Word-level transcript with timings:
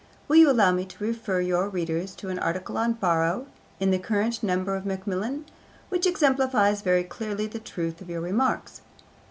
Will 0.27 0.37
you 0.37 0.49
allow 0.49 0.71
me 0.71 0.83
to 0.83 1.03
refer 1.03 1.41
your 1.41 1.69
readers 1.69 2.15
to 2.15 2.29
an 2.29 2.39
article 2.39 2.75
on 2.75 2.93
Borrow, 2.93 3.45
in 3.79 3.91
the 3.91 3.99
current 3.99 4.41
number 4.41 4.75
of 4.75 4.83
Macmillan, 4.83 5.45
which 5.89 6.07
exemplifies 6.07 6.81
very 6.81 7.03
clearly 7.03 7.45
the 7.45 7.59
truth 7.59 8.01
of 8.01 8.09
your 8.09 8.21
remarks? 8.21 8.81